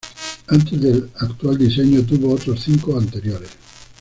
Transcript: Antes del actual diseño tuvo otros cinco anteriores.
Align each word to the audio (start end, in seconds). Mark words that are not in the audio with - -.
Antes 0.47 0.81
del 0.81 1.11
actual 1.19 1.59
diseño 1.59 2.01
tuvo 2.01 2.33
otros 2.33 2.59
cinco 2.63 2.97
anteriores. 2.97 3.51